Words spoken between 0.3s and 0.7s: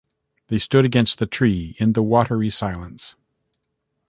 They